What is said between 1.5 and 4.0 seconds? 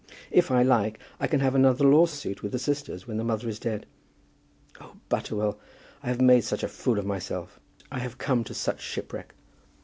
another lawsuit with the sisters, when the mother is dead.